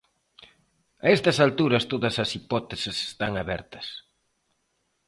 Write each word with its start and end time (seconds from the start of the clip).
A 1.05 1.07
estas 1.15 1.37
alturas 1.45 1.87
todas 1.91 2.15
as 2.23 2.29
hipóteses 2.35 2.97
están 3.09 3.33
abertas. 3.43 3.87